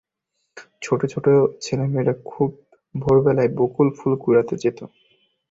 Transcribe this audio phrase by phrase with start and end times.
[0.81, 1.25] ছোট-ছোট
[1.61, 2.49] ছেলেমেয়েরা খুব
[2.95, 4.79] ভোরবেলায় বকুল ফুল কুড়াতে যেত।